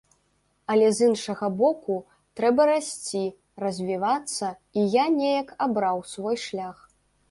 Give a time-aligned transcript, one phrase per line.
[0.75, 1.99] Але з іншага боку,
[2.41, 3.23] трэба расці,
[3.67, 4.45] развівацца,
[4.79, 6.77] і я неяк абраў свой шлях.